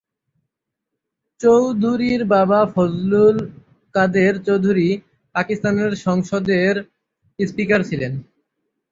চৌধুরীর 1.39 2.21
বাবা 2.27 2.59
ফজলুল 2.73 3.37
কাদের 3.95 4.33
চৌধুরী 4.47 4.89
পাকিস্তানের 5.35 5.91
সংসদের 6.05 6.73
স্পিকার 7.39 7.81
ছিলেন। 7.89 8.13